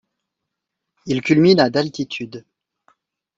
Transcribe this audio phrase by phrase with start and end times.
[1.05, 2.43] Il culmine a d'altitude.